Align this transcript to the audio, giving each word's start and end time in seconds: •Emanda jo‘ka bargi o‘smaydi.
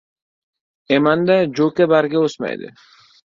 •Emanda 0.95 1.35
jo‘ka 1.59 1.87
bargi 1.93 2.19
o‘smaydi. 2.23 2.73